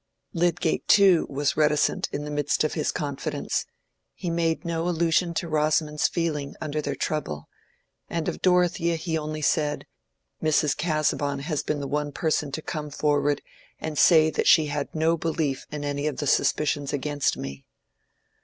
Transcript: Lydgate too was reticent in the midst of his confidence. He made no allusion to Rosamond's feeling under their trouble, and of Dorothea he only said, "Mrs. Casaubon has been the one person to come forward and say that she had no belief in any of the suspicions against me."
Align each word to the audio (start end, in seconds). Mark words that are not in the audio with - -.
Lydgate 0.33 0.87
too 0.87 1.27
was 1.29 1.55
reticent 1.55 2.09
in 2.11 2.23
the 2.25 2.31
midst 2.31 2.63
of 2.63 2.73
his 2.73 2.91
confidence. 2.91 3.67
He 4.15 4.31
made 4.31 4.65
no 4.65 4.89
allusion 4.89 5.35
to 5.35 5.47
Rosamond's 5.47 6.07
feeling 6.07 6.55
under 6.59 6.81
their 6.81 6.95
trouble, 6.95 7.47
and 8.09 8.27
of 8.27 8.41
Dorothea 8.41 8.95
he 8.95 9.15
only 9.15 9.43
said, 9.43 9.85
"Mrs. 10.41 10.75
Casaubon 10.75 11.37
has 11.41 11.61
been 11.61 11.81
the 11.81 11.87
one 11.87 12.11
person 12.11 12.51
to 12.53 12.63
come 12.63 12.89
forward 12.89 13.43
and 13.79 13.95
say 13.95 14.31
that 14.31 14.47
she 14.47 14.65
had 14.65 14.95
no 14.95 15.17
belief 15.17 15.67
in 15.69 15.85
any 15.85 16.07
of 16.07 16.17
the 16.17 16.25
suspicions 16.25 16.91
against 16.93 17.37
me." 17.37 17.63